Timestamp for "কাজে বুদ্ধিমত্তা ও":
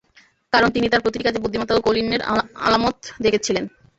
1.25-1.85